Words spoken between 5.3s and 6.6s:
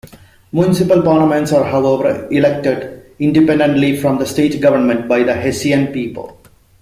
Hessian people.